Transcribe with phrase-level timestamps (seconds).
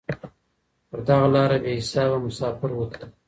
[0.89, 3.07] پر دغه لاره بې حسابه مساپر وتلي